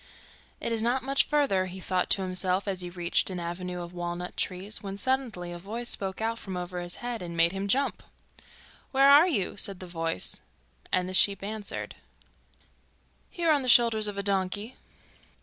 'It 0.59 0.71
is 0.71 0.81
not 0.81 1.03
much 1.03 1.25
further,' 1.27 1.67
he 1.67 1.79
thought 1.79 2.09
to 2.09 2.23
himself 2.23 2.67
as 2.67 2.81
he 2.81 2.89
reached 2.89 3.29
an 3.29 3.39
avenue 3.39 3.83
of 3.83 3.93
walnut 3.93 4.35
trees, 4.35 4.81
when 4.81 4.97
suddenly 4.97 5.51
a 5.51 5.59
voice 5.59 5.89
spoke 5.89 6.19
out 6.21 6.39
from 6.39 6.57
over 6.57 6.79
his 6.81 6.95
head, 7.05 7.21
and 7.21 7.37
made 7.37 7.51
him 7.51 7.67
jump. 7.67 8.01
'Where 8.89 9.07
are 9.11 9.27
you?' 9.27 9.57
said 9.57 9.79
the 9.79 9.85
voice, 9.85 10.41
and 10.91 11.07
the 11.07 11.13
sheep 11.13 11.43
answered: 11.43 11.93
'Here 13.29 13.51
on 13.51 13.61
the 13.61 13.69
shoulders 13.69 14.07
of 14.07 14.17
a 14.17 14.23
donkey. 14.23 14.75